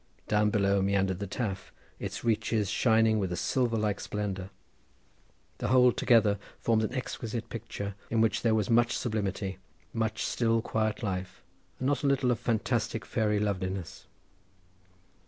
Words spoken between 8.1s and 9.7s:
which there was much sublimity,